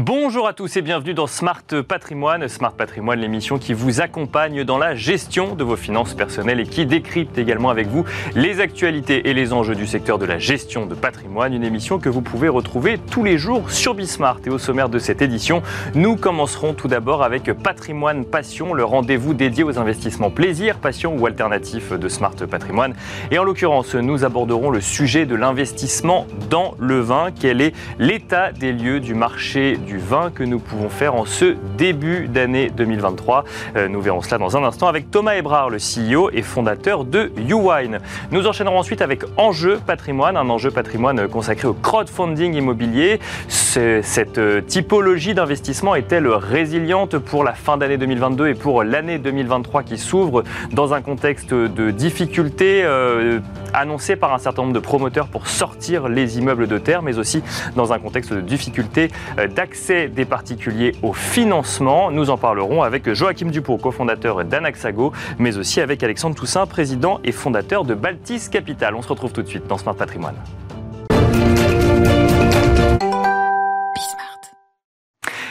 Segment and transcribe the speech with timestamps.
[0.00, 2.46] Bonjour à tous et bienvenue dans Smart Patrimoine.
[2.46, 6.86] Smart Patrimoine, l'émission qui vous accompagne dans la gestion de vos finances personnelles et qui
[6.86, 8.04] décrypte également avec vous
[8.36, 11.52] les actualités et les enjeux du secteur de la gestion de patrimoine.
[11.52, 14.38] Une émission que vous pouvez retrouver tous les jours sur Bismart.
[14.46, 15.64] Et au sommaire de cette édition,
[15.96, 21.26] nous commencerons tout d'abord avec Patrimoine Passion, le rendez-vous dédié aux investissements plaisir, passion ou
[21.26, 22.94] alternatif de Smart Patrimoine.
[23.32, 27.30] Et en l'occurrence, nous aborderons le sujet de l'investissement dans le vin.
[27.32, 31.56] Quel est l'état des lieux du marché du vin que nous pouvons faire en ce
[31.78, 33.44] début d'année 2023.
[33.74, 37.32] Euh, nous verrons cela dans un instant avec Thomas Ebrard, le CEO et fondateur de
[37.38, 38.00] YouWine.
[38.30, 43.18] Nous enchaînerons ensuite avec Enjeu patrimoine, un enjeu patrimoine consacré au crowdfunding immobilier.
[43.48, 49.84] Cette euh, typologie d'investissement est-elle résiliente pour la fin d'année 2022 et pour l'année 2023
[49.84, 53.40] qui s'ouvre dans un contexte de difficultés euh,
[53.72, 57.42] annoncées par un certain nombre de promoteurs pour sortir les immeubles de terre, mais aussi
[57.74, 59.10] dans un contexte de difficultés
[59.54, 62.10] d'accès des particuliers au financement.
[62.10, 67.32] Nous en parlerons avec Joachim Dupont, cofondateur d'Anaxago, mais aussi avec Alexandre Toussaint, président et
[67.32, 68.94] fondateur de Baltis Capital.
[68.94, 70.36] On se retrouve tout de suite dans Smart Patrimoine.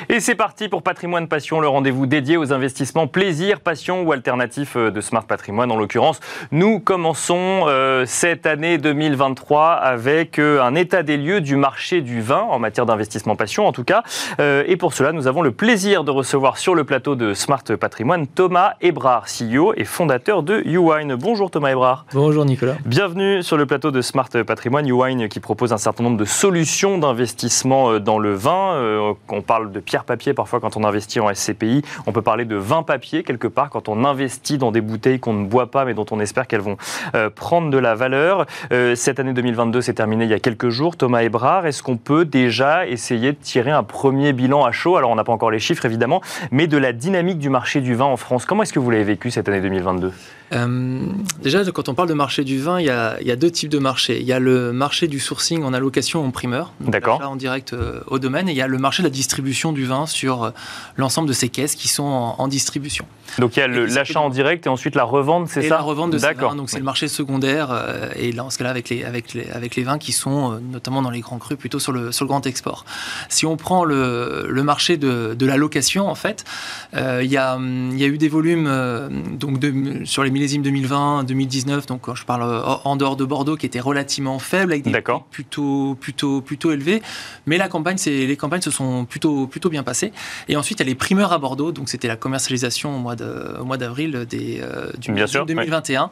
[0.10, 4.78] Et c'est parti pour Patrimoine Passion, le rendez-vous dédié aux investissements plaisir, passion ou alternatif
[4.78, 5.70] euh, de Smart Patrimoine.
[5.70, 6.22] En l'occurrence,
[6.54, 12.22] nous commençons euh, cette année 2023 avec euh, un état des lieux du marché du
[12.22, 14.04] vin en matière d'investissement passion en tout cas.
[14.40, 18.28] et pour cela, nous avons le plaisir de recevoir sur le plateau de Smart Patrimoine
[18.28, 21.16] Thomas Ebrard, CEO et fondateur de YouWine.
[21.16, 22.06] Bonjour Thomas Ebrard.
[22.14, 22.78] Bonjour Nicolas.
[22.86, 24.88] Bienvenue sur le plateau de Smart Patrimoine.
[24.88, 29.16] YouWine qui propose un certain nombre de solutions d'investissement dans le vin.
[29.28, 31.84] On parle de pierre papier parfois quand on investit en SCPI.
[32.06, 35.34] On peut parler de vin papier quelque part quand on investit dans des bouteilles qu'on
[35.34, 36.78] ne boit pas mais dont on espère qu'elles vont
[37.16, 38.46] euh, prendre de la valeur.
[38.72, 40.98] Euh, cette année 2022 s'est terminée il y a quelques jours.
[40.98, 44.98] Thomas Ebrard, est-ce qu'on peut déjà essayer de tirer un premier bilan à chaud?
[44.98, 46.22] Alors on n'a pas encore les chiffres évidemment,
[46.52, 48.46] mais de la dynamique du marché du vin en France.
[48.46, 50.12] Comment est-ce que vous l'avez vécu cette année 2022
[50.54, 51.02] euh,
[51.44, 54.22] déjà, quand on parle de marché du vin, il y, a, deux types de marchés.
[54.22, 57.76] Il y a le marché du sourcing en allocation en primeur, d'accord, en direct
[58.08, 60.52] au domaine, et il y a le marché de la distribution du vin sur euh,
[60.96, 63.06] l'ensemble de ces caisses qui sont en, distribution.
[63.40, 66.12] Donc il y a l'achat en direct et ensuite la revente, c'est ça La revente
[66.12, 67.70] de ces vins, donc c'est le marché secondaire,
[68.16, 71.10] et dans ce cas-là avec les, avec, les, avec les vins qui sont notamment dans
[71.10, 72.86] les grands crus, plutôt sur le, sur le grand export.
[73.28, 76.46] Si on prend le, le marché de, de la location, en fait,
[76.94, 78.70] il y, a, y a eu des volumes
[79.38, 83.26] donc de, sur les millésime 2020, 2019, donc quand je parle euh, en dehors de
[83.26, 87.02] Bordeaux, qui était relativement faible, avec des prix plutôt, plutôt, plutôt élevés.
[87.46, 90.12] Mais la campagne, les campagnes se sont plutôt, plutôt bien passées.
[90.48, 93.66] Et ensuite, a les primeurs à Bordeaux, donc c'était la commercialisation au mois, de, au
[93.66, 96.10] mois d'avril des, euh, du bien sûr, 2021.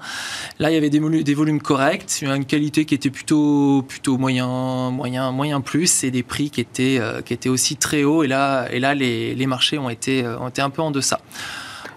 [0.59, 4.89] Là, il y avait des, des, volumes corrects, une qualité qui était plutôt, plutôt moyen,
[4.91, 8.23] moyen, moyen plus, et des prix qui étaient, euh, qui étaient aussi très hauts.
[8.23, 11.19] Et là, et là les, les marchés ont été, ont été un peu en deçà.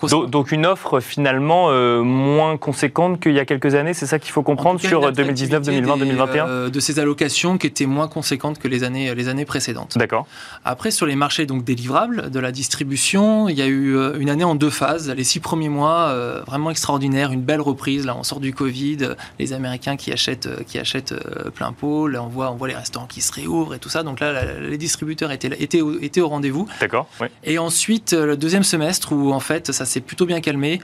[0.03, 4.33] Donc, une offre finalement euh, moins conséquente qu'il y a quelques années, c'est ça qu'il
[4.33, 8.85] faut comprendre sur 2019, 2020, 2021 De ces allocations qui étaient moins conséquentes que les
[8.85, 9.99] années, les années précédentes.
[9.99, 10.27] D'accord.
[10.65, 14.31] Après, sur les marchés donc délivrables de la distribution, il y a eu euh, une
[14.31, 15.11] année en deux phases.
[15.11, 18.07] Les six premiers mois, euh, vraiment extraordinaire, une belle reprise.
[18.07, 21.15] Là, on sort du Covid, les Américains qui achètent, qui achètent
[21.55, 22.07] plein pot.
[22.07, 24.03] Là, on voit, on voit les restaurants qui se réouvrent et tout ça.
[24.03, 26.69] Donc là, les distributeurs étaient, étaient, étaient au rendez-vous.
[26.81, 27.09] D'accord.
[27.21, 27.27] Oui.
[27.45, 30.81] Et ensuite, le deuxième semestre où en fait, ça s'est plutôt bien calmé,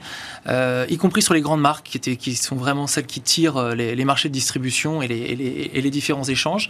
[0.47, 4.05] euh, y compris sur les grandes marques qui, sont vraiment celles qui tirent euh, les,
[4.05, 6.69] marchés de distribution et les, différents échanges.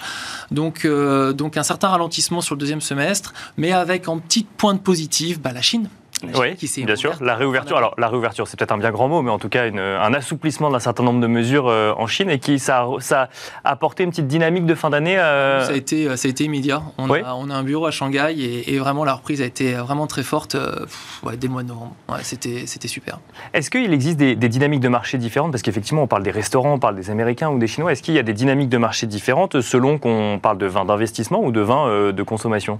[0.51, 4.81] Donc, euh, donc un certain ralentissement sur le deuxième semestre, mais avec en petite pointe
[4.83, 5.89] positive bah, la Chine.
[6.23, 7.13] Oui, bien sûr.
[7.21, 9.65] La réouverture, alors la réouverture, c'est peut-être un bien grand mot, mais en tout cas
[9.65, 13.29] un assouplissement d'un certain nombre de mesures euh, en Chine et qui ça, ça
[13.63, 15.17] a apporté une petite dynamique de fin d'année.
[15.17, 16.81] Euh, ça a été, euh, ça a été immédiat.
[16.97, 18.35] On, a, on a un bureau à Shanghai
[18.67, 21.95] et, vraiment la reprise a été vraiment très forte dès le mois de novembre.
[22.21, 23.19] c'était, c'était super.
[23.53, 25.51] Est-ce qu'il existe des, dynamiques de marché différentes?
[25.51, 27.91] Parce qu'effectivement, on parle des restaurants, on parle des Américains ou des Chinois.
[27.91, 31.41] Est-ce qu'il y a des dynamiques de marché différentes selon qu'on parle de vin d'investissement
[31.41, 32.79] ou de vin de consommation?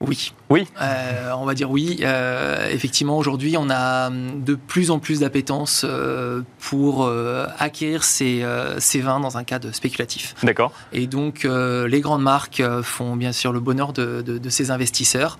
[0.00, 0.32] Oui.
[0.50, 0.66] Oui.
[0.80, 1.98] Euh, on va dire oui.
[2.02, 7.10] Euh, effectivement, aujourd'hui, on a de plus en plus d'appétence euh, pour
[7.58, 8.44] acquérir ces,
[8.78, 10.34] ces, vins dans un cadre spéculatif.
[10.42, 10.72] D'accord.
[10.92, 15.38] Et donc, les grandes marques font bien sûr le bonheur de, de, ces investisseurs.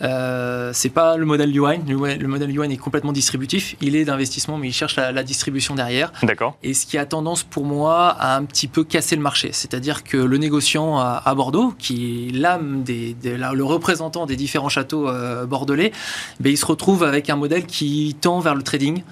[0.00, 1.82] c'est pas le modèle Yuan.
[1.86, 3.76] Le modèle Yuan est complètement distributif.
[3.80, 6.12] Il est d'investissement, mais il cherche la, distribution derrière.
[6.22, 6.56] D'accord.
[6.62, 9.50] Et ce qui a tendance pour moi à un petit peu casser le marché.
[9.52, 14.36] C'est-à-dire que le négociant à, Bordeaux, qui est l'âme des, des, le représentant représentants des
[14.36, 15.08] différents châteaux
[15.46, 15.92] bordelais,
[16.40, 19.02] ben, ils se retrouvent avec un modèle qui tend vers le trading.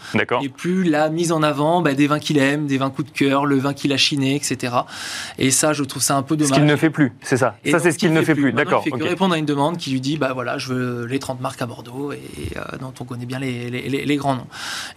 [0.42, 3.10] Et plus la mise en avant ben, des vins qu'il aime, des vins coup de
[3.10, 4.74] cœur, le vin qu'il a chiné, etc.
[5.38, 6.50] Et ça, je trouve ça un peu dommage.
[6.50, 7.56] Ce qu'il ne fait plus, c'est ça.
[7.70, 8.52] ça, c'est ce qu'il ne fait plus.
[8.52, 8.82] D'accord.
[8.86, 11.18] Il fait que répondre à une demande qui lui dit, bah voilà, je veux les
[11.18, 12.20] 30 marques à Bordeaux et
[12.80, 14.46] dont on connaît bien les, les, les, grands noms.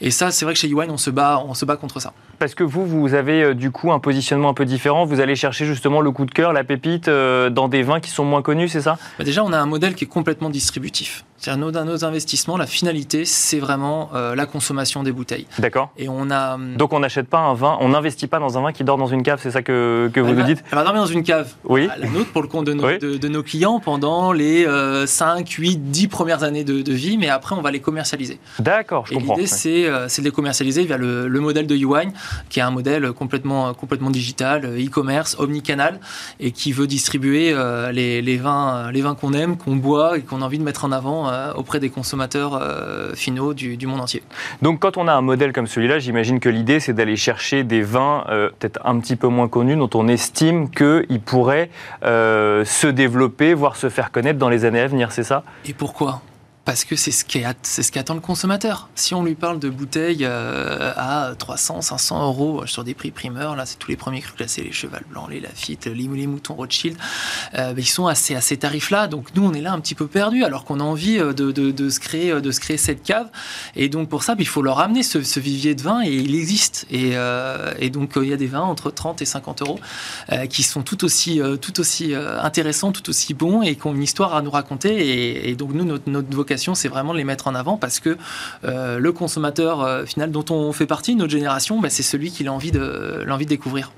[0.02, 2.14] Et ça, c'est vrai que chez Yuan, on se bat, on se bat contre ça.
[2.40, 5.06] Parce que vous, vous avez du coup un positionnement un peu différent.
[5.06, 8.26] Vous allez chercher justement le coup de cœur, la pépite, dans des vins qui sont
[8.26, 8.98] moins connus, c'est ça?
[9.18, 11.26] Bah Déjà, on a un modèle qui est complètement distributif.
[11.46, 15.46] C'est-à-dire nos, nos investissements, la finalité, c'est vraiment euh, la consommation des bouteilles.
[15.60, 15.92] D'accord.
[15.96, 16.56] Et on a.
[16.56, 18.98] Hum, Donc on n'achète pas un vin, on n'investit pas dans un vin qui dort
[18.98, 20.64] dans une cave, c'est ça que, que vous nous dites?
[20.72, 21.54] Elle va dormir dans une cave.
[21.64, 21.88] Oui.
[22.00, 24.66] La nôtre pour le compte de nos, de, nos clients pendant les
[25.06, 28.40] 5, 8, 10 premières années de, vie, mais après on va les commercialiser.
[28.58, 29.36] D'accord, je et comprends.
[29.36, 32.12] L'idée euh, c'est de les commercialiser via le, modèle de Yuan,
[32.50, 36.00] qui est un modèle complètement, complètement digital, euh, e-commerce, omnicanal,
[36.40, 37.56] et qui veut distribuer
[37.92, 40.86] les, les, vins, les vins qu'on aime, qu'on boit et qu'on a envie de mettre
[40.86, 44.24] en avant auprès des consommateurs euh, finaux du, monde entier.
[44.62, 47.82] Donc quand on a un modèle comme celui-là, j'imagine que l'idée c'est d'aller chercher des
[47.82, 51.70] vins euh, peut-être un petit peu moins connus dont on estime qu'ils pourraient
[52.04, 55.44] euh, se développer, voire se faire connaître dans les années à venir, c'est ça?
[55.66, 56.22] Et pourquoi?
[56.66, 58.90] Parce que c'est ce qu'attend le consommateur.
[58.96, 63.56] Si on lui parle de bouteilles euh, à 300, 500 euros sur des prix primeurs,
[63.56, 66.98] là c'est tous les premiers crus classés, les Cheval Blancs, les Lafitte, les, Moutons Rothschild,
[67.54, 69.06] euh, ben, ils sont à ces, tarifs-là.
[69.06, 71.90] Donc nous on est là un petit peu perdu alors qu'on a envie euh, de,
[71.90, 73.30] se créer, cette cave.
[73.76, 76.34] Et donc pour ça, ben, il faut leur amener ce, vivier de vin et il
[76.34, 76.88] existe.
[76.90, 77.12] Et,
[77.92, 79.80] donc il y a des vins entre 30 et 50 euros
[80.50, 81.42] qui sont tout aussi,
[82.42, 85.48] intéressants, tout aussi bons et qui ont une histoire à nous raconter.
[85.48, 88.18] Et, donc nous, notre vocation c'est vraiment de les mettre en avant parce que
[88.64, 92.48] euh, le consommateur euh, final dont on fait partie, notre génération, bah, c'est celui qui
[92.48, 93.92] a envie de, l'envie de découvrir.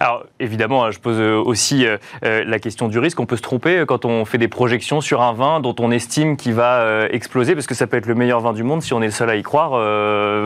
[0.00, 1.86] Alors évidemment, hein, je pose euh, aussi
[2.22, 3.20] la question du risque.
[3.20, 6.36] On peut se tromper quand on fait des projections sur un vin dont on estime
[6.36, 8.82] qu'il va exploser, parce que ça peut être le meilleur vin du monde.
[8.82, 9.70] Si on est le seul à y croire,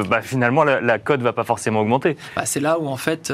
[0.04, 2.16] bah, finalement la, la cote va pas forcément augmenter.
[2.34, 3.32] Bah, c'est là où en fait,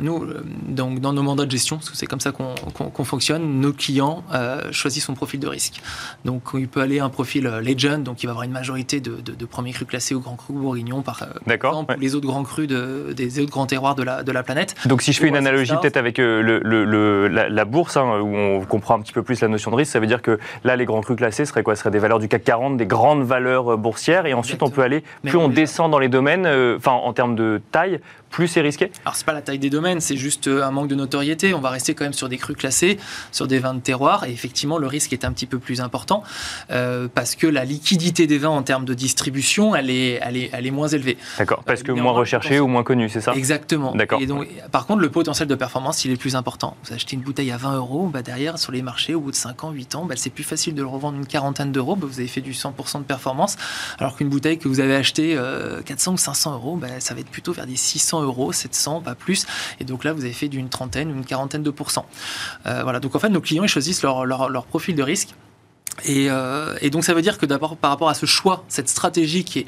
[0.00, 0.26] nous,
[0.68, 4.22] donc dans nos mandats de gestion, parce que c'est comme ça qu'on fonctionne, nos clients
[4.70, 5.80] choisissent son profil de risque.
[6.24, 9.72] Donc il peut aller un profil Legend, donc il va avoir une majorité de, premiers
[9.72, 13.50] crus classés au Grand Cru Bourguignon, par euh, exemple, les autres grands crus des autres
[13.50, 14.74] grands terroirs de la, de la planète.
[14.86, 18.64] Donc si je fais une analogie peut-être avec euh, le, la, bourse, hein, où on
[18.64, 20.84] comprend un petit peu plus la notion de risque, ça veut dire que là, les
[20.84, 21.76] grands crus classés seraient quoi?
[21.76, 24.82] Seraient des valeurs du CAC 40, des grandes valeurs euh, boursières, et ensuite on peut
[24.82, 26.46] aller, plus on descend dans les domaines,
[26.76, 28.00] enfin en termes de taille,
[28.34, 30.94] plus c'est risqué Alors c'est pas la taille des domaines, c'est juste un manque de
[30.94, 31.54] notoriété.
[31.54, 32.98] On va rester quand même sur des crus classés,
[33.32, 36.22] sur des vins de terroir, et effectivement le risque est un petit peu plus important
[36.68, 40.66] parce que la liquidité des vins en termes de distribution, elle est, elle est, elle
[40.66, 41.16] est moins élevée.
[41.38, 43.32] D'accord, parce que moins recherché ou moins connu, c'est ça?
[43.34, 43.94] Exactement.
[43.94, 44.20] D'accord.
[44.20, 46.76] Et donc, par contre, le potentiel de performance, il est plus important.
[46.84, 49.36] Vous achetez une bouteille à 20 euros, bah derrière, sur les marchés, au bout de
[49.36, 51.96] 5 ans, 8 ans, bah, c'est plus facile de le revendre une quarantaine d'euros.
[51.96, 53.56] Bah, vous avez fait du 100% de performance,
[53.98, 55.38] alors qu'une bouteille que vous avez achetée
[55.84, 59.00] 400 euh, ou 500 euros, bah, ça va être plutôt vers des 600 euros, 700,
[59.00, 59.46] pas plus.
[59.80, 62.06] Et donc là, vous avez fait d'une trentaine une quarantaine de pourcents.
[62.66, 63.00] Euh, voilà.
[63.00, 65.34] Donc en fait, nos clients, ils choisissent leur profil de risque
[66.08, 69.44] euh, et, donc ça veut dire que d'abord par rapport à ce choix, cette stratégie
[69.44, 69.66] qui est,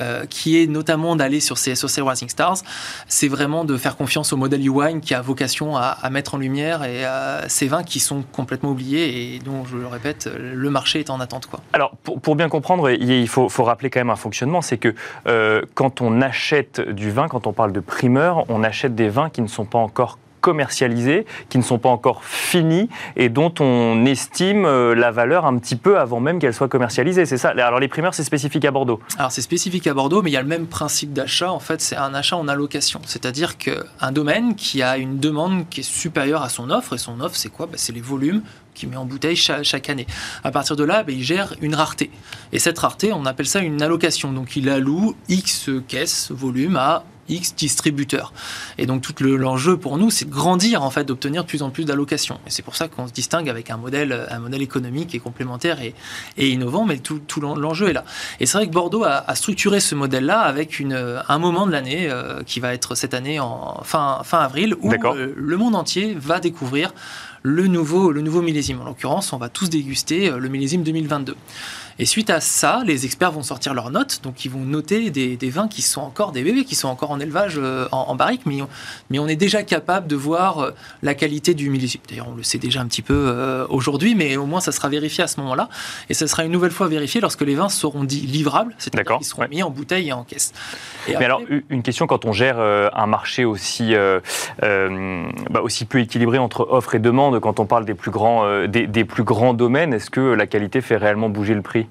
[0.00, 2.58] euh, notamment d'aller sur ces, Rising Stars,
[3.08, 6.84] c'est vraiment de faire confiance au modèle UI qui a vocation à, mettre en lumière
[6.84, 7.04] et
[7.48, 11.20] ces vins qui sont complètement oubliés et dont, je le répète, le marché est en
[11.20, 11.48] attente.
[11.72, 14.94] Alors pour, bien comprendre, il faut, rappeler quand même un fonctionnement, c'est que
[15.26, 19.30] euh, quand on achète du vin, quand on parle de primeur, on achète des vins
[19.30, 24.04] qui ne sont pas encore commercialisés, qui ne sont pas encore finis et dont on
[24.04, 27.24] estime euh, la valeur un petit peu avant même qu'elle soit commercialisée.
[27.24, 27.50] C'est ça.
[27.50, 29.00] Alors les primeurs, c'est spécifique à Bordeaux.
[29.16, 31.50] Alors c'est spécifique à Bordeaux, mais il y a le même principe d'achat.
[31.50, 33.00] En fait, c'est un achat en allocation.
[33.06, 37.20] C'est-à-dire qu'un domaine qui a une demande qui est supérieure à son offre, et son
[37.20, 37.66] offre, c'est quoi?
[37.66, 38.42] Ben, C'est les volumes
[38.74, 40.06] qu'il met en bouteille chaque, année.
[40.44, 42.10] À partir de là, ben, il gère une rareté.
[42.52, 44.32] Et cette rareté, on appelle ça une allocation.
[44.32, 48.32] Donc il alloue X caisses, volume à X distributeurs.
[48.78, 51.70] Et donc tout l'enjeu pour nous, c'est de grandir en fait, d'obtenir de plus en
[51.70, 52.38] plus d'allocations.
[52.46, 55.20] Et c'est pour ça qu'on se distingue avec un modèle, un modèle économique qui est
[55.20, 55.94] complémentaire et,
[56.36, 58.04] innovant, mais tout, l'enjeu est là.
[58.40, 62.08] Et c'est vrai que Bordeaux a, structuré ce modèle-là avec une, un moment de l'année
[62.10, 66.38] euh, qui va être cette année en fin, fin avril, où le monde entier va
[66.40, 66.92] découvrir
[67.42, 68.80] le nouveau, le nouveau millésime.
[68.80, 71.36] En l'occurrence, on va tous déguster euh, le millésime 2022.
[71.98, 75.50] Et suite à ça, les experts vont sortir leurs notes, donc ils vont noter des,
[75.50, 78.58] vins qui sont encore des bébés, qui sont encore en élevage euh, en, barrique, mais,
[79.10, 80.70] mais on est déjà capable de voir euh,
[81.02, 82.00] la qualité du millésime.
[82.08, 84.88] D'ailleurs, on le sait déjà un petit peu euh, aujourd'hui, mais au moins ça sera
[84.88, 85.68] vérifié à ce moment-là,
[86.08, 89.26] et ça sera une nouvelle fois vérifié lorsque les vins seront dits livrables, c'est-à-dire qu'ils
[89.26, 90.52] seront mis en bouteille et en caisse.
[91.08, 93.94] mais alors, une question quand on gère un marché aussi,
[94.60, 98.86] bah, aussi peu équilibré entre offre et demande, quand on parle des plus grands, des,
[98.86, 101.86] des plus grands domaines, est-ce que la qualité fait réellement bouger le prix?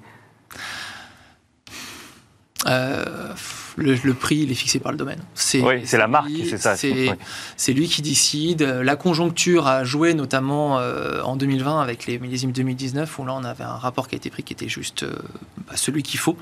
[2.66, 3.34] Euh,
[3.76, 5.20] le, prix, il est fixé par le domaine.
[5.34, 6.76] C'est, oui, c'est la marque, c'est ça.
[6.76, 8.62] C'est, lui qui décide.
[8.62, 13.44] La conjoncture a joué notamment euh, en 2020 avec les millésimes 2019, où là on
[13.44, 15.14] avait un rapport qui a été pris qui était juste euh,
[15.66, 16.36] bah, celui qu'il faut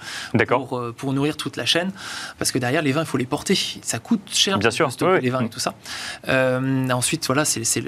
[0.49, 1.93] pour, euh, pour, nourrir toute la chaîne.
[2.39, 3.55] Parce que derrière, les vins, il faut les porter.
[3.83, 4.89] Ça coûte cher Bien sûr,
[5.21, 5.75] les vins et tout ça.
[6.27, 7.85] ensuite, voilà, c'est,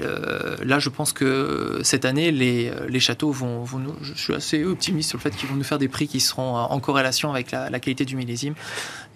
[0.63, 4.63] là je pense que cette année, les, les châteaux vont, vont nous, Je suis assez
[4.63, 7.51] optimiste sur le fait qu'ils vont nous faire des prix qui seront en corrélation avec
[7.51, 8.55] la, la qualité du millésime.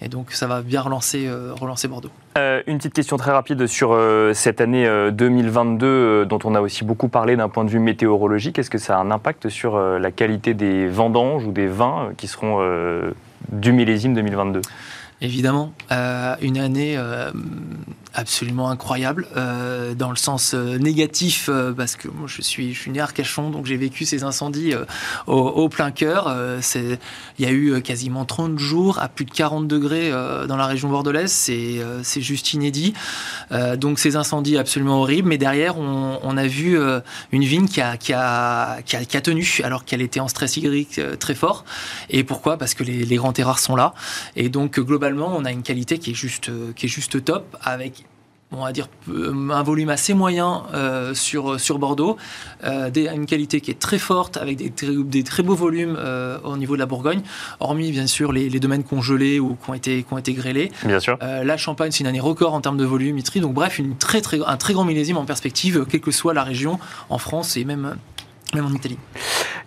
[0.01, 1.53] Et donc ça va bien relancer, euh,
[1.89, 2.09] Bordeaux.
[2.37, 6.83] Euh, une petite question très rapide sur euh, cette année 2022 dont on a aussi
[6.83, 8.59] beaucoup parlé d'un point de vue météorologique.
[8.59, 12.27] Est-ce que ça a un impact sur la qualité des vendanges ou des vins qui
[12.27, 12.59] seront
[13.49, 14.61] du millésime 2022
[15.21, 15.73] Évidemment,
[16.41, 16.97] une année
[18.17, 22.79] absolument incroyable euh, dans le sens euh, négatif euh, parce que moi je suis je
[22.79, 24.73] suis né à Arcachon donc j'ai vécu ces incendies
[25.27, 26.35] au, plein cœur
[26.77, 26.97] il
[27.37, 30.11] y a eu quasiment 30 jours à plus de 40 degrés
[30.47, 32.93] dans la région bordelaise c'est juste inédit.
[33.77, 36.79] Donc ces incendies absolument horribles mais derrière on, a vu
[37.31, 38.77] une vigne qui a
[39.23, 41.65] tenu alors qu'elle était en stress hydrique très fort.
[42.09, 42.57] Et pourquoi?
[42.57, 43.93] Parce que les, les grands terroirs sont là.
[44.35, 48.05] Et donc globalement on a une qualité qui est juste qui est juste top avec
[48.51, 52.17] on va dire euh, un volume assez moyen euh, sur, sur Bordeaux,
[52.63, 55.97] euh, une qualité qui est très forte avec des, des très beaux volumes
[56.43, 57.21] au niveau de la Bourgogne,
[57.59, 60.71] hormis bien sûr les, domaines congelés ou qui ont été, qui ont été grêlés.
[60.83, 61.17] Bien sûr.
[61.21, 64.39] la Champagne, c'est une année record en termes de volumétrie, donc bref, une très, très,
[64.45, 67.97] un très grand millésime en perspective, quelle que soit la région, en France et même,
[68.53, 68.97] même en Italie.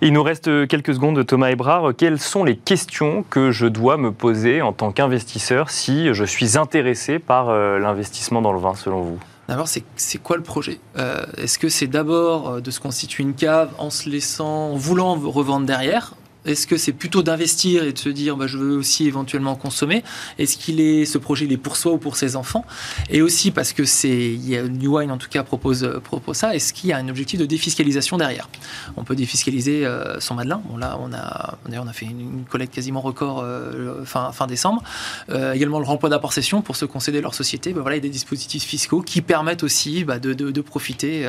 [0.02, 1.92] Il nous reste quelques secondes, Thomas Ebrard.
[1.94, 6.56] Quelles sont les questions que je dois me poser en tant qu'investisseur si je suis
[6.56, 9.18] intéressé par euh, l'investissement dans le vin, selon vous?
[9.46, 10.80] D'abord, c'est quoi le projet?
[10.96, 14.76] Euh, Est-ce que c'est d'abord euh, de se constituer une cave en se laissant, en
[14.76, 16.14] voulant revendre derrière?
[16.44, 20.02] Est-ce que c'est plutôt d'investir et de se dire bah, je veux aussi éventuellement consommer?
[20.38, 22.64] Est-ce qu'il est ce projet il est pour soi ou pour ses enfants?
[23.10, 24.38] Et aussi parce que c'est
[24.70, 26.54] New Wine en tout cas propose propose ça.
[26.54, 28.48] Est-ce qu'il y a un objectif de défiscalisation derrière?
[28.96, 30.62] On peut défiscaliser euh, son Madelin.
[30.64, 34.82] Bon là on a on a fait une, collecte quasiment record euh, fin fin décembre.
[35.28, 36.30] Euh, également le remploi d'apport
[36.64, 37.72] pour se concéder leur société.
[37.72, 41.28] Bah, voilà il y a des dispositifs fiscaux qui permettent aussi bah, de, de, profiter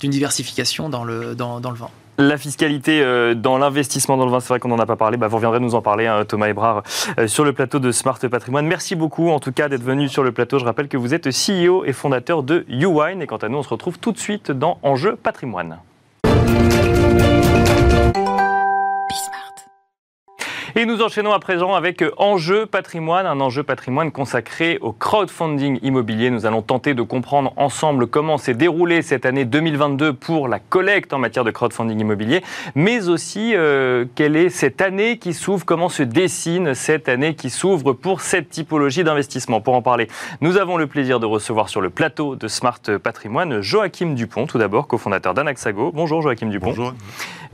[0.00, 1.90] d'une diversification dans le dans le vin.
[2.16, 5.16] La fiscalité euh, dans l'investissement dans le vin, c'est vrai qu'on n'en a pas parlé.
[5.16, 6.84] Bah, vous reviendrez nous en parler, hein, Thomas Ebrard,
[7.18, 8.66] euh, sur le plateau de Smart Patrimoine.
[8.66, 10.60] Merci beaucoup, en tout cas, d'être venu sur le plateau.
[10.60, 13.20] Je rappelle que vous êtes CEO et fondateur de YouWine.
[13.20, 15.78] Et quant à nous, on se retrouve tout de suite dans Enjeu Patrimoine.
[20.76, 25.78] Et nous enchaînons à présent avec euh, Enjeu patrimoine, un enjeu patrimoine consacré au crowdfunding
[25.82, 26.30] immobilier.
[26.30, 31.12] Nous allons tenter de comprendre ensemble comment s'est déroulée cette année 2022 pour la collecte
[31.12, 32.42] en matière de crowdfunding immobilier,
[32.74, 37.50] mais aussi euh, quelle est cette année qui s'ouvre, comment se dessine cette année qui
[37.50, 39.60] s'ouvre pour cette typologie d'investissement.
[39.60, 40.08] Pour en parler,
[40.40, 44.58] nous avons le plaisir de recevoir sur le plateau de Smart Patrimoine Joachim Dupont, tout
[44.58, 45.92] d'abord cofondateur d'Anaxago.
[45.94, 46.70] Bonjour Joachim Dupont.
[46.70, 46.94] Bonjour.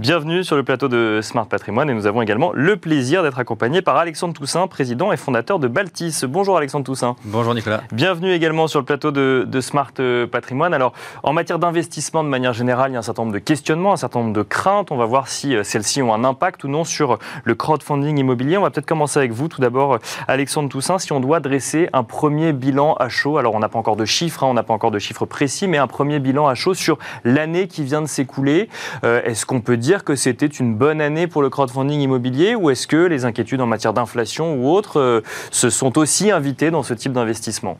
[0.00, 3.82] Bienvenue sur le plateau de Smart Patrimoine et nous avons également le plaisir d'être accompagné
[3.82, 6.24] par Alexandre Toussaint, président et fondateur de Baltis.
[6.26, 7.16] Bonjour Alexandre Toussaint.
[7.26, 7.82] Bonjour Nicolas.
[7.92, 9.92] Bienvenue également sur le plateau de, Smart
[10.32, 10.72] Patrimoine.
[10.72, 13.92] Alors, en matière d'investissement de manière générale, il y a un certain nombre de questionnements,
[13.92, 14.90] un certain nombre de craintes.
[14.90, 18.56] On va voir si euh, celles-ci ont un impact ou non sur le crowdfunding immobilier.
[18.56, 19.48] On va peut-être commencer avec vous.
[19.48, 23.58] Tout d'abord, Alexandre Toussaint, si on doit dresser un premier bilan à chaud, alors on
[23.58, 25.86] n'a pas encore de chiffres, hein, on n'a pas encore de chiffres précis, mais un
[25.86, 28.70] premier bilan à chaud sur l'année qui vient de s'écouler.
[29.04, 32.70] Euh, est-ce qu'on peut dire que c'était une bonne année pour le crowdfunding immobilier ou
[32.70, 35.20] est-ce que les inquiétudes en matière d'inflation ou autres euh,
[35.50, 37.76] se sont aussi invitées dans ce type d'investissement?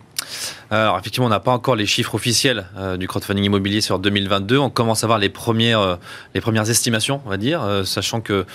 [0.71, 4.59] Alors effectivement, on n'a pas encore les chiffres officiels euh, du crowdfunding immobilier sur 2022.
[4.59, 5.97] On commence à voir les premières, euh,
[6.35, 8.47] les premières estimations, on va dire, sachant que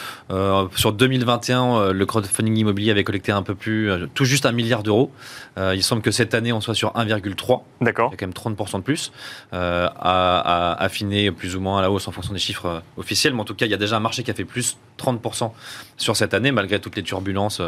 [0.76, 5.12] sur 2021, le crowdfunding immobilier avait collecté un peu plus, tout juste un milliard d'euros.
[5.58, 7.62] il semble que cette année, on soit sur 1,3.
[7.82, 8.10] D'accord.
[8.10, 9.12] Il y a quand même 30% de plus,
[9.52, 13.34] à, à, affiner plus ou moins à la hausse en fonction des chiffres officiels.
[13.34, 15.52] Mais en tout cas, il y a déjà un marché qui a fait plus 30%
[15.98, 17.62] sur cette année, malgré toutes les turbulences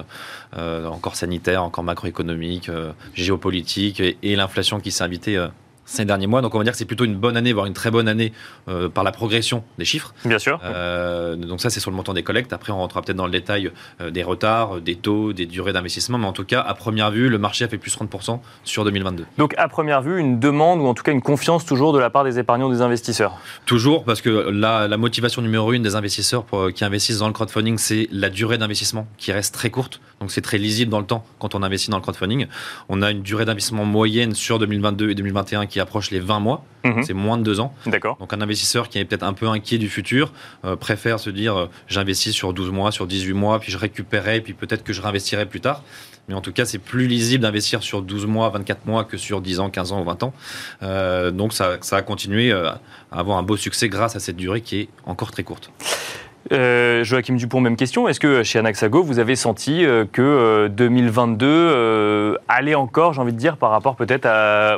[0.57, 5.47] euh, encore sanitaires, encore macroéconomiques, euh, géopolitiques et, l'inflation qui s'est invitée euh,
[5.87, 6.41] ces derniers mois.
[6.41, 8.33] Donc on va dire que c'est plutôt une bonne année, voire une très bonne année
[8.67, 10.13] euh, par la progression des chiffres.
[10.25, 10.59] Bien sûr.
[10.63, 12.53] Euh, donc ça, c'est sur le montant des collectes.
[12.53, 16.17] Après, on rentrera peut-être dans le détail euh, des retards, des taux, des durées d'investissement.
[16.17, 19.25] Mais en tout cas, à première vue, le marché a fait plus 30% sur 2022.
[19.37, 22.09] Donc à première vue, une demande ou en tout cas une confiance toujours de la
[22.09, 23.37] part des épargnants, des investisseurs?
[23.65, 27.33] Toujours, parce que la, la motivation numéro une des investisseurs pour, qui investissent dans le
[27.33, 30.01] crowdfunding, c'est la durée d'investissement qui reste très courte.
[30.19, 32.47] Donc c'est très lisible dans le temps quand on investit dans le crowdfunding.
[32.89, 36.65] On a une durée d'investissement moyenne sur 2022 et 2021 qui approche les 20 mois.
[36.83, 37.03] Mhm.
[37.03, 37.73] C'est moins de deux ans.
[37.85, 38.17] D'accord.
[38.17, 40.31] Donc un investisseur qui est peut-être un peu inquiet du futur
[40.65, 44.41] euh, préfère se dire euh, j'investis sur 12 mois, sur 18 mois, puis je récupérerai,
[44.41, 45.83] puis peut-être que je réinvestirai plus tard.
[46.27, 49.39] Mais en tout cas, c'est plus lisible d'investir sur 12 mois, 24 mois que sur
[49.39, 50.33] 10 ans, 15 ans ou 20 ans.
[50.83, 52.81] Euh, donc ça, ça a continué à
[53.11, 55.71] avoir un beau succès grâce à cette durée qui est encore très courte.
[56.51, 58.07] Euh, Joachim Dupont, même question.
[58.07, 63.21] Est-ce que chez Anaxago, vous avez senti euh, que euh, 2022 euh, allait encore, j'ai
[63.21, 64.27] envie de dire, par rapport peut-être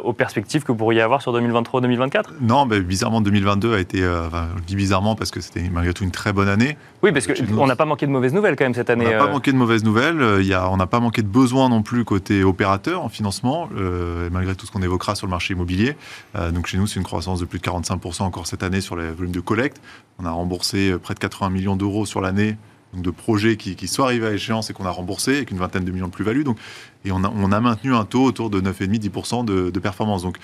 [0.03, 4.27] aux perspectives que vous pourriez avoir sur 2023-2024 Non, mais bizarrement, 2022 a été, euh,
[4.27, 6.77] enfin, je dis bizarrement parce que c'était malgré tout une très bonne année.
[7.01, 9.05] Oui, parce qu'on n'a pas manqué de mauvaises nouvelles quand même cette On année.
[9.05, 9.31] n'a pas euh.
[9.31, 11.81] manqué de mauvaises nouvelles, euh, il y a, on n'a pas manqué de besoins non
[11.81, 15.95] plus côté opérateur en financement, euh, malgré tout ce qu'on évoquera sur le marché immobilier.
[16.35, 18.95] Euh, donc chez nous, c'est une croissance de plus de 45% encore cette année sur
[18.95, 19.81] les volumes de collecte.
[20.21, 22.57] On a remboursé euh, près de 80 millions d'euros sur l'année.
[22.93, 25.85] De projets qui, qui sont arrivés à échéance et qu'on a remboursés avec une vingtaine
[25.85, 26.41] de millions de plus-value.
[26.41, 26.57] Donc,
[27.05, 30.23] et on a, maintenu un taux autour de 9,5-10% de, performance.
[30.23, 30.37] Donc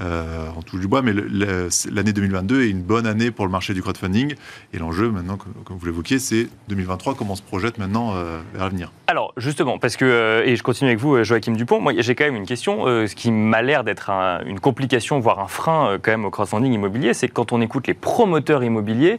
[0.00, 3.74] euh, on touche du bois, mais l'année 2022 est une bonne année pour le marché
[3.74, 4.34] du crowdfunding.
[4.72, 8.64] Et l'enjeu maintenant, comme vous l'évoquiez, c'est 2023, comment on se projette maintenant euh, vers
[8.64, 8.90] l'avenir.
[9.06, 12.14] Alors, justement, parce que, euh, et je continue avec vous, euh, Joachim Dupont, moi j'ai
[12.14, 15.98] quand même une question, ce qui m'a l'air d'être un- une complication, voire un frein
[16.00, 19.18] quand même au crowdfunding immobilier, c'est que quand on écoute les promoteurs immobiliers,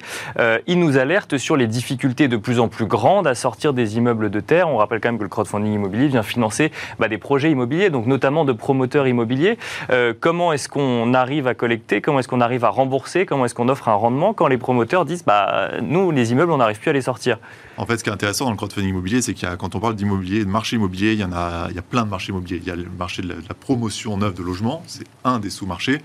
[0.67, 4.29] ils nous alertent sur les difficultés de plus en plus grandes à sortir des immeubles
[4.29, 4.69] de terre.
[4.69, 8.05] On rappelle quand même que le crowdfunding immobilier vient financer bah, des projets immobiliers, donc
[8.05, 9.57] notamment de promoteurs immobiliers.
[9.89, 12.01] Euh, comment est-ce qu'on arrive à collecter?
[12.01, 13.25] Comment est-ce qu'on arrive à rembourser?
[13.25, 14.33] Comment est-ce qu'on offre un rendement?
[14.33, 17.37] Quand les promoteurs disent, bah, nous, les immeubles, on n'arrive plus à les sortir
[17.79, 19.73] En fait, ce qui est intéressant dans le crowdfunding immobilier, c'est qu'il y a, quand
[19.73, 22.09] on parle d'immobilier, de marché immobilier, il y en a, il y a plein de
[22.09, 22.57] marchés immobiliers.
[22.61, 25.39] Il y a le marché de la, de la promotion neuve de logement, c'est un
[25.39, 25.99] des sous-marchés.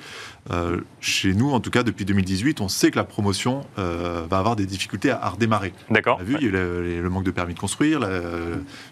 [0.52, 4.38] Euh, chez nous, en tout cas, depuis 2018, on sait que la promotion euh, va
[4.38, 5.72] avoir des difficultés à, à redémarrer.
[5.90, 7.98] D'accord On a vu, il y a eu le, le manque de permis de construire,
[7.98, 8.08] la-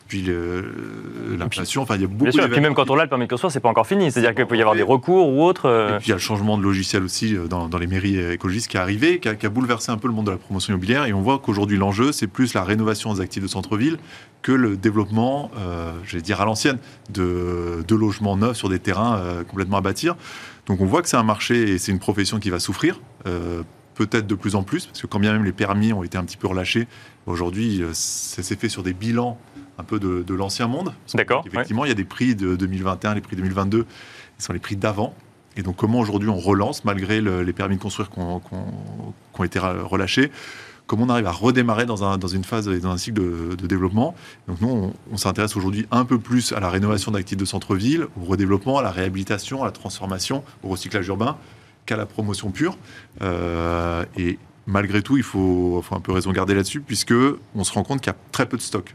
[0.08, 0.26] puis
[1.38, 1.82] l'inflation.
[1.82, 3.26] Enfin, il y a beaucoup Bien sûr, et puis même quand on l'a, le permis
[3.26, 4.10] de construire, c'est pas encore fini.
[4.10, 5.66] C'est-à-dire qu'il peut y avoir des recours ou autre.
[5.66, 8.18] euh, Et puis il y a le changement de logiciel aussi dans, dans les mairies
[8.32, 10.36] écologistes qui est arrivé, qui a, qui a bouleversé un peu le monde de la
[10.36, 11.06] promotion immobilière.
[11.06, 13.98] Et on voit qu'aujourd'hui, l'enjeu, c'est plus la rénovation des actifs de centre-ville
[14.42, 16.78] que le développement, euh, j'allais dire à l'ancienne,
[17.10, 20.16] de, de logements neufs sur des terrains euh, complètement à bâtir.
[20.66, 23.00] Donc on voit que c'est un marché et c'est une profession qui va souffrir.
[23.26, 23.62] euh,
[23.94, 26.24] Peut-être de plus en plus, parce que quand bien même les permis ont été un
[26.24, 26.88] petit peu relâchés,
[27.26, 29.36] aujourd'hui, euh, ça s'est fait sur des bilans
[29.78, 30.94] un peu de, de l'ancien monde.
[31.18, 33.84] D'accord, Effectivement, il y a des prix de 2021, les prix 2022,
[34.38, 35.14] ce sont les prix d'avant.
[35.58, 38.40] Et donc, comment aujourd'hui on relance, malgré le- les permis de construire qui ont,
[39.44, 40.32] été relâchés,
[40.92, 43.22] comment on arrive à redémarrer dans, un- dans une phase, dans un cycle
[43.56, 44.14] de, développement.
[44.46, 48.26] Donc, nous, on, s'intéresse aujourd'hui un peu plus à la rénovation d'actifs de centre-ville, au
[48.26, 51.38] redéveloppement, à la réhabilitation, à la transformation, au recyclage urbain,
[51.86, 52.76] qu'à la promotion pure.
[53.22, 57.14] Euh, et malgré tout, il faut, un peu raison garder là-dessus, puisque
[57.54, 58.94] on se rend compte qu'il y a très peu de stock.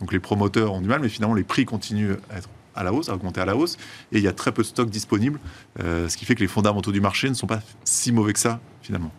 [0.00, 2.92] Donc les promoteurs ont du mal, mais finalement les prix continuent à être à la
[2.92, 3.78] hausse, à augmenter à la hausse,
[4.12, 5.40] et il y a très peu de stock disponible,
[5.82, 8.38] euh, ce qui fait que les fondamentaux du marché ne sont pas si mauvais que
[8.38, 9.10] ça finalement.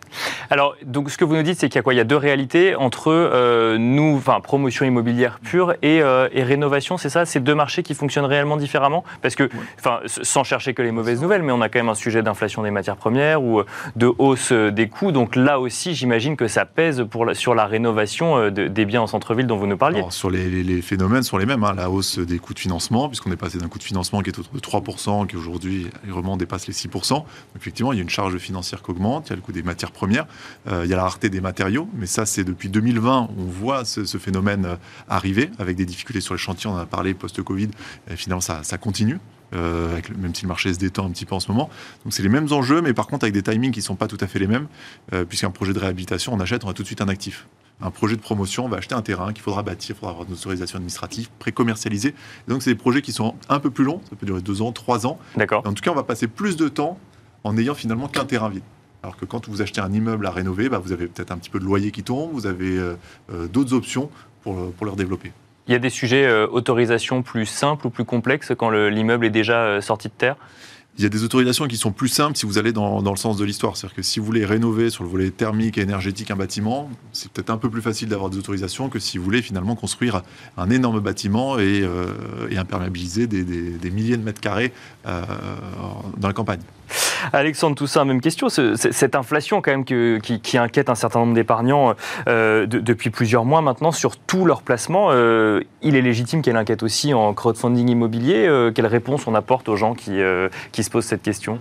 [0.50, 1.94] Alors, donc, ce que vous nous dites, c'est qu'il y a quoi?
[1.94, 6.42] Il y a deux réalités entre euh, nous, enfin, promotion immobilière pure et, euh, et
[6.42, 7.24] rénovation, c'est ça?
[7.24, 9.04] C'est deux marchés qui fonctionnent réellement différemment?
[9.22, 9.48] Parce que,
[9.78, 12.62] enfin, sans chercher que les mauvaises nouvelles, mais on a quand même un sujet d'inflation
[12.62, 15.12] des matières premières ou euh, de hausse des coûts.
[15.12, 19.02] Donc là aussi, j'imagine que ça pèse pour la- sur la rénovation de- des biens
[19.02, 19.98] en centre-ville dont vous nous parliez.
[19.98, 21.74] Alors, sur les, les- les phénomènes sont les mêmes, hein.
[21.76, 24.38] la hausse des coûts de financement, puisqu'on est passé d'un coût de financement qui est
[24.38, 27.14] autour de 3%, qui aujourd'hui vraiment dépasse les 6%.
[27.14, 29.52] Donc, effectivement, il y a une charge financière qui augmente, il y a le coût
[29.54, 30.26] des matières premières,
[30.68, 33.86] euh, il y a la rareté des matériaux, mais ça c'est depuis 2020, on voit
[33.86, 34.76] ce, ce phénomène euh,
[35.08, 37.70] arriver, avec des difficultés sur les chantiers, on en a parlé post-Covid,
[38.10, 39.18] et finalement ça, ça continue.
[39.54, 41.70] euh, avec le- même si le marché se détend un petit peu en ce moment.
[42.02, 44.08] Donc c'est les mêmes enjeux, mais par contre avec des timings qui ne sont pas
[44.08, 44.66] tout à fait les mêmes,
[45.12, 47.46] euh, puisqu'un projet de réhabilitation, on achète, on a tout de suite un actif
[47.80, 50.26] un projet de promotion, on va acheter un terrain qu'il faudra bâtir, il faudra avoir
[50.28, 52.10] une autorisation administrative, pré-commercialisée.
[52.46, 54.62] Et Donc, c'est des projets qui sont un peu plus longs, ça peut durer deux
[54.62, 55.18] ans, trois ans.
[55.36, 55.62] D'accord.
[55.66, 56.98] En tout cas, on va passer plus de temps
[57.42, 58.62] en ayant finalement qu'un terrain vide.
[59.04, 61.50] Alors que quand vous achetez un immeuble à rénover, bah, vous avez peut-être un petit
[61.50, 62.94] peu de loyer qui tombe, vous avez euh,
[63.30, 64.08] euh, d'autres options
[64.42, 65.30] pour, le- pour le redévelopper.
[65.68, 69.26] Il y a des sujets euh, autorisation plus simples ou plus complexes quand le- l'immeuble
[69.26, 70.36] est déjà euh, sorti de terre?
[70.96, 73.16] Il y a des autorisations qui sont plus simples si vous allez dans, dans le
[73.18, 73.76] sens de l'histoire.
[73.76, 77.30] C'est-à-dire que si vous voulez rénover sur le volet thermique et énergétique un bâtiment, c'est
[77.30, 80.22] peut-être un peu plus facile d'avoir des autorisations que si vous voulez finalement construire
[80.56, 82.06] un énorme bâtiment et, euh,
[82.48, 84.72] et imperméabiliser des, des- des milliers de mètres carrés
[85.06, 85.22] euh,
[86.16, 86.60] dans la campagne.
[87.32, 88.48] Alexandre Toussaint, même question.
[88.48, 91.94] cette inflation quand même qui, inquiète un certain nombre d'épargnants
[92.28, 96.82] euh, depuis plusieurs mois maintenant sur tous leurs placements, euh, il est légitime qu'elle inquiète
[96.82, 98.46] aussi en crowdfunding immobilier.
[98.46, 101.60] Euh, quelle réponse on apporte aux gens qui, se posent cette question?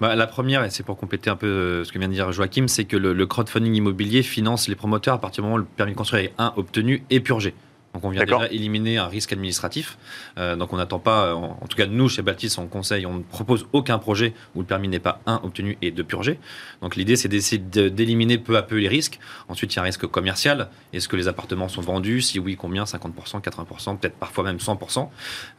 [0.00, 2.66] Bah, la première, et c'est pour compléter un peu ce que vient de dire Joachim,
[2.66, 5.92] c'est que le, crowdfunding immobilier finance les promoteurs à partir du moment où le permis
[5.92, 7.54] de construire est un obtenu et purgé.
[7.94, 9.98] Donc on vient déjà éliminer un risque administratif.
[10.36, 13.22] Euh, donc on n'attend pas, en, tout cas nous chez Baltis on conseille, on ne
[13.22, 16.38] propose aucun projet où le permis n'est pas un obtenu et deux purgé.
[16.82, 19.20] Donc l'idée c'est d'essayer d'éliminer peu à peu les risques.
[19.48, 20.68] Ensuite il y a un risque commercial.
[20.92, 22.20] Est-ce que les appartements sont vendus?
[22.20, 22.84] Si oui, combien?
[22.84, 25.08] 50%, 80%, peut-être parfois même 100%.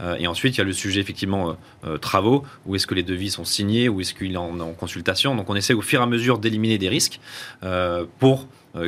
[0.01, 2.43] Euh, et ensuite il y a le sujet effectivement euh, travaux.
[2.65, 3.87] Où est-ce que les devis sont signés?
[3.87, 5.35] Où est-ce qu'il est en, en, consultation?
[5.35, 7.19] Donc on essaie au fur et à mesure d'éliminer des risques
[8.19, 8.45] pour euh,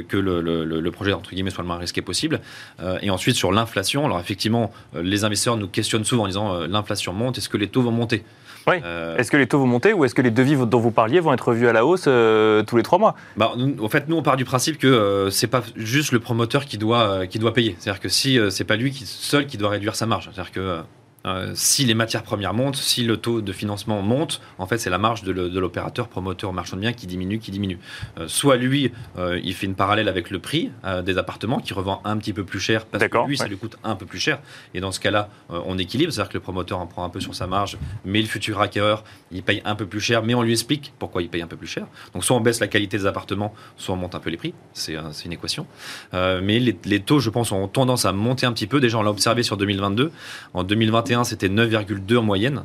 [0.08, 2.41] que le, projet entre guillemets soit le moins risqué possible.
[2.80, 6.60] Euh, et ensuite sur l'inflation, alors effectivement, euh, les investisseurs nous questionnent souvent en disant
[6.67, 8.23] l'inflation monte, est-ce que les taux vont monter?
[8.67, 8.76] Oui.
[9.17, 11.34] Est-ce que les taux vont monter ou est-ce que les devis dont vous parliez vont
[11.34, 13.15] être revus à la hausse tous les trois mois?
[13.38, 16.65] Bah, En fait, nous, on part du principe que ce c'est pas juste le promoteur
[16.65, 17.78] qui doit, qui doit payer.
[17.80, 20.26] C'est-à-dire que si c'est pas lui qui, seul qui doit réduire sa marge.
[20.26, 20.82] C'est-à-dire que
[21.25, 24.89] euh, si les matières premières montent, si le taux de financement monte, en fait, c'est
[24.89, 27.80] la marge de l'opérateur, promoteur, marchand de biens qui diminue, qui diminue.
[28.17, 30.71] Euh, soit lui, euh, il fait une parallèle avec le prix
[31.03, 33.77] des appartements, qui revend un petit peu plus cher parce que lui, ça lui coûte
[33.84, 34.39] un peu plus cher.
[34.73, 37.36] Et dans ce cas-là, on équilibre, c'est-à-dire que le promoteur en prend un peu sur
[37.36, 40.51] sa marge, mais le futur acquéreur, il paye un peu plus cher, mais on lui
[40.51, 41.88] explique pourquoi il paye un peu plus cher.
[42.13, 44.53] Donc, soit on baisse la qualité des appartements, soit on monte un peu les prix.
[44.73, 45.65] C'est une équation.
[46.13, 48.80] mais les, les taux, je pense, ont tendance à monter un petit peu.
[48.80, 50.12] Déjà, on l'a observé sur 2022.
[50.53, 52.63] En 2021, c'était 9,2 en moyenne.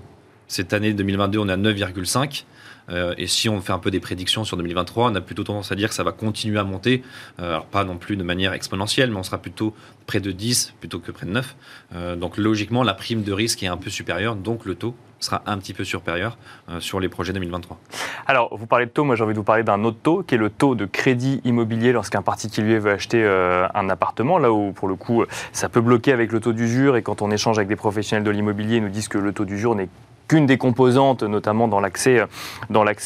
[0.48, 2.44] Cette année 2022, on est à 9,5.
[2.88, 5.72] Euh, et si on fait un peu des prédictions sur 2023, on a plutôt tendance
[5.72, 7.02] à dire que ça va continuer à monter.
[7.40, 9.74] Euh, alors pas non plus de manière exponentielle, mais on sera plutôt
[10.06, 11.56] près de 10 plutôt que près de 9.
[11.94, 15.40] Euh, donc logiquement, la prime de risque est un peu supérieure, donc le taux sera
[15.46, 16.36] un petit peu supérieur
[16.80, 17.78] sur les projets 2023.
[18.26, 20.34] Alors, vous parlez de taux, moi j'ai envie de vous parler d'un autre taux, qui
[20.34, 24.88] est le taux de crédit immobilier lorsqu'un particulier veut acheter un appartement, là où pour
[24.88, 27.76] le coup ça peut bloquer avec le taux d'usure, et quand on échange avec des
[27.76, 29.88] professionnels de l'immobilier, ils nous disent que le taux d'usure n'est
[30.28, 32.22] qu'une des composantes, notamment dans l'accès,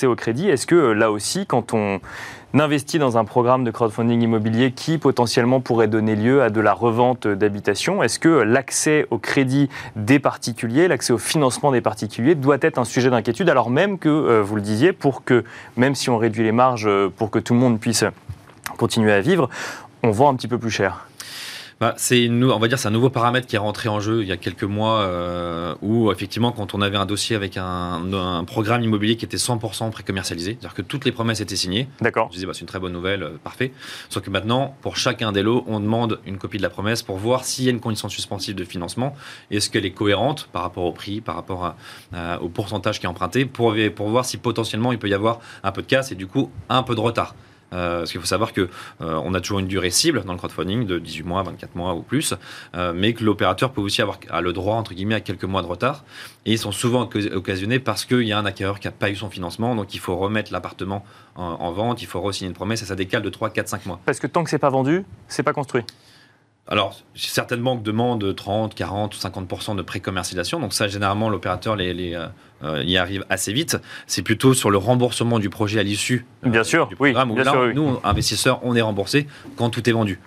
[0.06, 0.48] au crédit.
[0.48, 2.00] Est-ce que là aussi, quand on
[2.54, 6.72] investit dans un programme de crowdfunding immobilier qui potentiellement pourrait donner lieu à de la
[6.72, 12.58] revente d'habitation, est-ce que l'accès au crédit des particuliers, l'accès au financement des particuliers doit
[12.60, 15.44] être un sujet d'inquiétude, alors même que, euh, vous le disiez, pour que,
[15.76, 18.04] même si on réduit les marges euh, pour que tout le monde puisse
[18.78, 19.50] continuer à vivre,
[20.02, 21.06] on vend un petit peu plus cher?
[21.78, 24.28] Bah, c'est on va dire c'est un nouveau paramètre qui est rentré en jeu il
[24.28, 28.82] y a quelques mois euh, où effectivement quand on avait un dossier avec un, programme
[28.82, 31.88] immobilier qui était 100% pré-commercialisé, c'est-à-dire que toutes les promesses étaient signées.
[32.00, 32.28] D'accord.
[32.30, 33.72] Je disais bah, c'est une très bonne nouvelle, euh, parfait.
[34.08, 37.18] Sauf que maintenant pour chacun des lots on demande une copie de la promesse pour
[37.18, 39.14] voir s'il y a une condition suspensive de financement,
[39.50, 41.74] est-ce qu'elle est cohérente par rapport au prix, par rapport
[42.40, 45.72] au pourcentage qui est emprunté, pour, pour voir si potentiellement il peut y avoir un
[45.72, 47.34] peu de casse et du coup un peu de retard.
[47.72, 48.62] Euh, parce qu'il faut savoir que
[49.00, 51.94] euh, on a toujours une durée cible dans le crowdfunding de 18 mois, 24 mois
[51.94, 52.34] ou plus,
[52.74, 55.66] euh, mais que l'opérateur peut aussi avoir le droit entre guillemets à quelques mois de
[55.66, 56.04] retard.
[56.44, 59.16] Et ils sont souvent occasionnés parce qu'il y a un acquéreur qui n'a pas eu
[59.16, 62.86] son financement, donc il faut remettre l'appartement en, vente, il faut re-signer une promesse et
[62.86, 64.00] ça décale de 3, 4, 5 mois.
[64.06, 65.82] Parce que tant que c'est pas vendu, c'est pas construit.
[66.68, 70.58] Alors, certaines banques demandent 30, 40 ou 50% de pré-commercialisation.
[70.58, 72.26] Donc ça, généralement, l'opérateur les, euh,
[72.64, 73.76] euh, y arrive assez vite.
[74.08, 77.40] C'est plutôt sur le remboursement du projet à l'issue euh, bien sûr, du programme oui,
[77.40, 80.18] où nous, investisseurs, on est remboursé quand tout est vendu.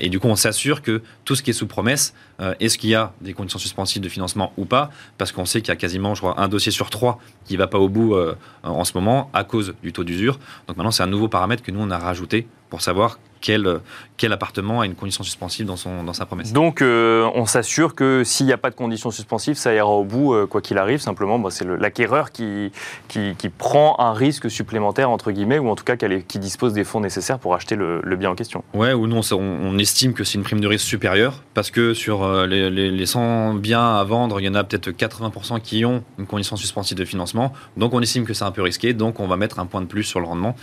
[0.00, 2.14] et du coup, on s'assure que tout ce qui est sous promesse,
[2.58, 4.90] est-ce qu'il y a des conditions suspensives de financement ou pas?
[5.18, 7.58] Parce qu'on sait qu'il y a quasiment, je crois, un dossier sur trois qui ne
[7.58, 8.16] va pas au bout
[8.64, 10.40] en ce moment à cause du taux d'usure.
[10.66, 13.80] Donc maintenant, c'est un nouveau paramètre que nous, on a rajouté pour savoir quel,
[14.22, 16.52] quel appartement a une condition suspensive dans, son, dans sa promesse.
[16.52, 20.04] Donc euh, on s'assure que s'il n'y a pas de condition suspensive, ça ira au
[20.04, 21.00] bout euh, quoi qu'il arrive.
[21.00, 22.70] Simplement, bah, c'est l'acquéreur qui,
[23.08, 27.00] qui, prend un risque supplémentaire, entre guillemets, ou en tout cas qui dispose des fonds
[27.00, 28.62] nécessaires pour acheter le, bien en question.
[28.74, 31.92] Ouais, ou non, on, on estime que c'est une prime de risque supérieure, parce que
[31.92, 35.84] sur euh, les, les, 100 biens à vendre, il y en a peut-être 80% qui
[35.84, 37.52] ont une condition suspensive de financement.
[37.76, 39.86] Donc on estime que c'est un peu risqué, donc on va mettre un point de
[39.86, 40.54] plus sur le rendement,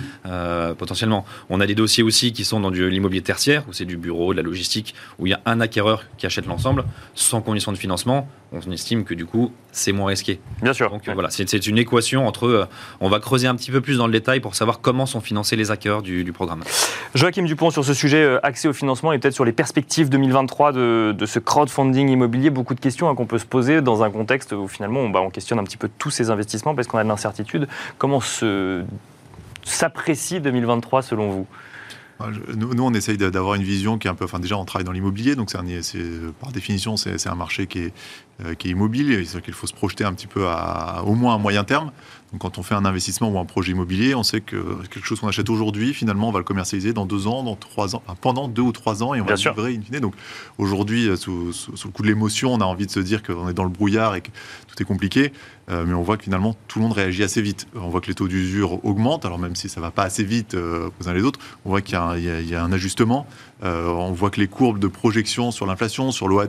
[0.77, 1.25] potentiellement.
[1.49, 4.33] On a des dossiers aussi qui sont dans de l'immobilier tertiaire, où c'est du bureau,
[4.33, 7.77] de la logistique, où il y a un acquéreur qui achète l'ensemble, sans condition de
[7.77, 10.39] financement, on estime que du coup, c'est moins risqué.
[10.61, 10.89] Bien sûr.
[10.89, 12.47] Donc voilà, c'est une équation entre.
[12.47, 12.65] Euh,
[12.99, 15.55] on va creuser un petit peu plus dans le détail pour savoir comment sont financés
[15.55, 16.63] les acquéreurs du, programme.
[17.13, 20.71] Joachim Dupont, sur ce sujet, euh, accès au financement et peut-être sur les perspectives 2023
[20.71, 24.09] de, de ce crowdfunding immobilier, beaucoup de questions hein, qu'on peut se poser dans un
[24.09, 26.97] contexte où finalement on, bah, on questionne un petit peu tous ces investissements parce qu'on
[26.97, 27.67] a de l'incertitude.
[27.97, 28.21] Comment
[29.63, 31.47] s'apprécie 2023 selon vous?
[32.55, 34.25] Nous, on essaye d'avoir une vision qui est un peu.
[34.25, 35.99] Enfin, déjà, on travaille dans l'immobilier, donc c'est
[36.39, 37.93] par définition, c'est un marché qui est,
[38.57, 41.13] qui est immobile et sur lequel il faut se projeter un petit peu à au
[41.13, 41.91] moins à moyen terme.
[42.31, 45.19] Donc quand on fait un investissement ou un projet immobilier, on sait que quelque chose
[45.19, 48.47] qu'on achète aujourd'hui, finalement, on va le commercialiser dans deux ans, dans trois ans, pendant
[48.47, 49.99] deux ou trois ans, et on va le livrer in fine.
[49.99, 50.13] Donc
[50.59, 53.53] aujourd'hui, sous, sous, le coup de l'émotion, on a envie de se dire qu'on est
[53.53, 54.29] dans le brouillard et que
[54.67, 55.33] tout est compliqué.
[55.69, 57.67] Euh, mais on voit que finalement tout le monde réagit assez vite.
[57.75, 60.23] On voit que les taux d'usure augmentent, alors même si ça ne va pas assez
[60.23, 63.27] vite euh, aux uns les autres, on voit qu'il y, a un ajustement.
[63.63, 66.47] Euh, on voit que les courbes de projection sur l'inflation, sur l'OAT,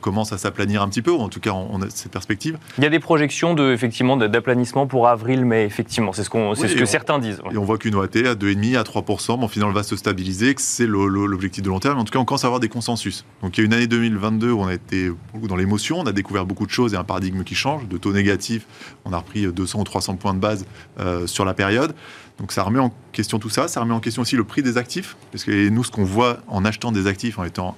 [0.00, 2.58] commencent à s'aplanir un petit peu, ou en tout cas on, a cette perspective.
[2.78, 6.84] Il y a des projections de, effectivement d'aplanissement pour avril, mais effectivement, c'est ce, que
[6.86, 7.40] certains disent.
[7.52, 10.54] Et on voit qu'une OAT à 2,5 à 3%, bon, finalement, elle va se stabiliser,
[10.54, 11.98] que c'est l'objectif de long terme.
[11.98, 13.24] En tout cas, on commence à avoir des consensus.
[13.42, 16.12] Donc il y a une année 2022 où on a été dans l'émotion, on a
[16.12, 18.66] découvert beaucoup de choses et un paradigme qui change, de taux négatifs,
[19.04, 20.66] on a repris 200 ou 300 points de base
[21.00, 21.94] euh, sur la période.
[22.38, 24.76] Donc ça remet en question tout ça, ça remet en question aussi le prix des
[24.76, 27.76] actifs, parce que nous, ce qu'on voit en achetant des actifs, en étant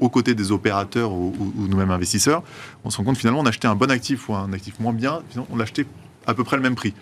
[0.00, 2.42] aux côtés des opérateurs ou, nous-mêmes investisseurs,
[2.84, 5.22] on se rend compte finalement on achetait un bon actif ou un actif moins bien,
[5.50, 5.86] on l'achetait
[6.26, 6.94] à peu près le même prix.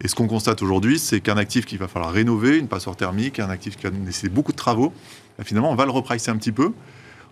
[0.00, 3.40] Et ce qu'on constate aujourd'hui, c'est qu'un actif qu'il va falloir rénover, une passoire thermique,
[3.40, 4.92] un actif qui va nécessiter beaucoup de travaux,
[5.36, 6.72] bah, finalement on va le repricer un petit peu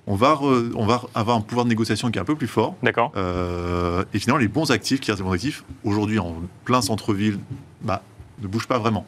[0.07, 2.77] on va, on va avoir un pouvoir de négociation qui est un peu plus fort.
[2.83, 3.13] D'accord.
[3.17, 7.39] Euh, et finalement, les bons actifs, qui restent des bons actifs, aujourd'hui en plein centre-ville,
[7.83, 8.03] bah,
[8.41, 9.05] ne bougent pas vraiment.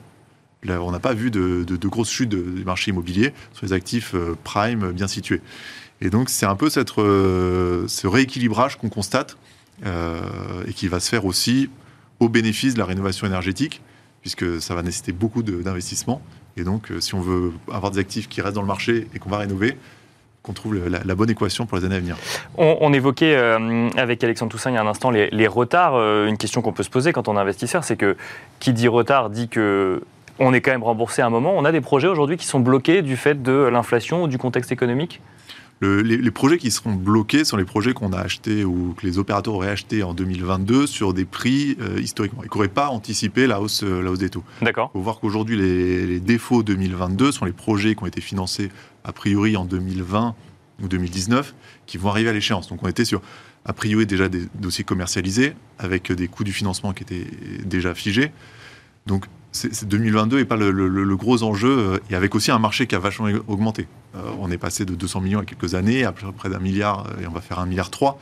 [0.66, 4.92] On n'a pas vu de, grosses chutes du marché immobilier sur les actifs euh, prime
[4.92, 5.40] bien situés.
[6.00, 6.68] Et donc, c'est un peu
[6.98, 9.36] euh, ce rééquilibrage qu'on constate
[10.66, 11.70] et qui va se faire aussi
[12.18, 13.80] au bénéfice de la rénovation énergétique,
[14.22, 16.20] puisque ça va nécessiter beaucoup d'investissements.
[16.56, 19.30] Et donc, si on veut avoir des actifs qui restent dans le marché et qu'on
[19.30, 19.76] va rénover,
[20.42, 22.16] qu'on trouve la, bonne équation pour les années à venir.
[22.56, 25.94] On, évoquait euh, avec Alexandre Toussaint il y a un instant les, retards.
[25.94, 28.16] Euh, une question qu'on peut se poser quand on est investisseur, c'est que
[28.60, 30.02] qui dit retard dit que
[30.38, 31.54] on est quand même remboursé à un moment.
[31.56, 34.72] On a des projets aujourd'hui qui sont bloqués du fait de l'inflation ou du contexte
[34.72, 35.20] économique
[35.80, 39.54] les, projets qui seront bloqués sont les projets qu'on a achetés ou que les opérateurs
[39.54, 42.42] auraient achetés en 2022 sur des prix euh, historiquement.
[42.42, 44.42] Ils n'auraient pas anticipé la hausse, euh, la hausse des taux.
[44.60, 44.90] D'accord.
[44.92, 48.70] Il faut voir qu'aujourd'hui, les, défauts 2022 sont les projets qui ont été financés
[49.04, 50.34] a priori en 2020
[50.82, 51.54] ou 2019
[51.86, 52.68] qui vont arriver à l'échéance.
[52.68, 53.22] Donc on était sur
[53.64, 57.26] a priori déjà des dossiers commercialisés avec des coûts du financement qui étaient
[57.64, 58.32] déjà figés.
[59.06, 59.26] Donc
[59.64, 63.28] 2022 n'est pas le, gros enjeu, euh, et avec aussi un marché qui a vachement
[63.46, 63.86] augmenté.
[64.16, 66.58] Euh, on est passé de 200 millions il y a quelques années à près d'un
[66.58, 68.18] milliard, euh, et on va faire un milliard 3.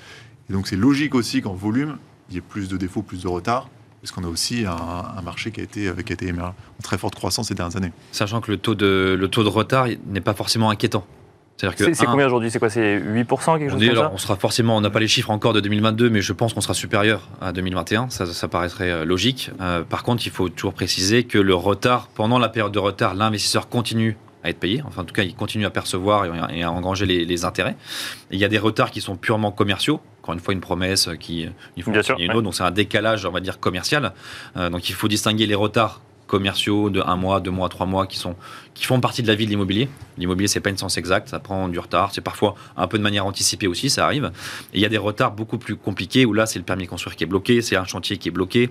[0.48, 3.28] Et donc c'est logique aussi qu'en volume, il y ait plus de défauts, plus de
[3.28, 3.68] retard,
[4.00, 7.14] parce qu'on a aussi un, marché qui a été, qui a été en très forte
[7.14, 7.92] croissance ces dernières années.
[8.12, 11.06] Sachant que le taux de retard n'est pas forcément inquiétant.
[11.56, 12.50] C'est combien aujourd'hui?
[12.50, 12.68] C'est quoi?
[12.68, 14.10] C'est 8% quelque chose on comme ça?
[14.12, 16.60] On sera forcément, on n'a pas les chiffres encore de 2022, mais je pense qu'on
[16.60, 18.10] sera supérieur à 2021.
[18.10, 19.50] Ça, ça paraîtrait euh, logique.
[19.60, 23.14] Euh, par contre, il faut toujours préciser que le retard, pendant la période de retard,
[23.14, 24.82] l'investisseur continue à être payé.
[24.86, 27.76] Enfin, en tout cas, il continue à percevoir et à engranger les, intérêts.
[28.30, 30.00] il y a des retards qui sont purement commerciaux.
[30.22, 32.42] Encore une fois, une promesse qui il faut Bien sûr, une autre.
[32.42, 34.12] Donc, c'est un décalage, on va dire, commercial.
[34.56, 38.06] Euh, donc, il faut distinguer les retards commerciaux de un mois, deux mois, trois mois
[38.06, 38.36] qui, sont,
[38.74, 39.88] qui font partie de la vie de l'immobilier.
[40.18, 43.02] L'immobilier, c'est pas une science exacte, ça prend du retard, c'est parfois un peu de
[43.02, 44.30] manière anticipée aussi, ça arrive.
[44.72, 46.88] Et il y a des retards beaucoup plus compliqués où là, c'est le permis de
[46.88, 48.70] construire qui est bloqué, c'est un chantier qui est bloqué,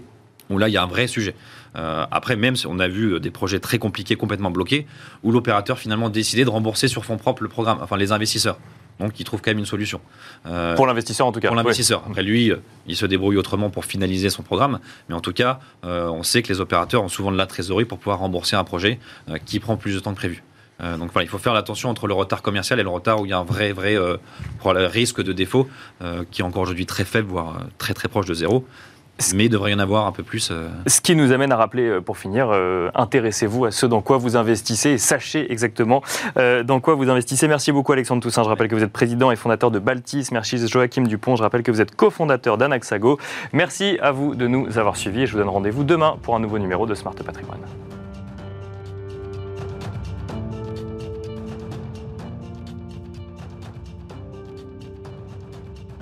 [0.50, 1.36] où là, il y a un vrai sujet.
[1.76, 4.86] Euh, après, même si on a vu des projets très compliqués, complètement bloqués,
[5.24, 8.58] où l'opérateur finalement décidé de rembourser sur fonds propres le programme, enfin les investisseurs.
[8.99, 9.99] Donc, il trouve quand même une solution.
[10.45, 11.49] Euh, pour l'investisseur, en tout cas.
[11.49, 12.03] Pour l'investisseur.
[12.08, 14.79] Après, lui, euh, il se débrouille autrement pour finaliser son programme.
[15.10, 17.86] Mais en tout cas, euh, on sait que les opérateurs ont souvent de la trésorerie
[17.86, 18.99] pour pouvoir rembourser un projet
[19.45, 20.43] qui prend plus de temps que prévu.
[20.79, 23.29] donc voilà, il faut faire l'attention entre le retard commercial et le retard où il
[23.29, 23.97] y a un vrai, vrai
[24.63, 25.67] risque de défaut
[26.31, 28.65] qui est encore aujourd'hui très faible, voire très très proche de zéro
[29.34, 30.49] mais il devrait y en avoir un peu plus.
[30.51, 30.69] Euh.
[30.88, 34.17] Ce qui nous amène à rappeler, euh, pour finir, euh, intéressez-vous à ce dans quoi
[34.17, 36.01] vous investissez et sachez exactement
[36.36, 37.47] dans quoi vous investissez.
[37.47, 38.43] Merci beaucoup Alexandre Toussaint.
[38.43, 40.32] Je rappelle que vous êtes président et fondateur de Baltis.
[40.32, 41.36] Merci Joachim Dupont.
[41.36, 43.19] Je rappelle que vous êtes cofondateur d'Anaxago.
[43.54, 46.39] Merci à vous de nous avoir suivis et je vous donne rendez-vous demain pour un
[46.39, 47.62] nouveau numéro de Smart Patrimoine.